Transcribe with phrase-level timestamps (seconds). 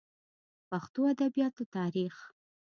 [0.69, 2.15] پښتو ادبياتو تاريخ